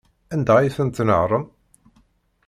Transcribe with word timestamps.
Anda 0.33 0.53
ay 0.57 0.69
tent-tnehṛem? 0.75 1.45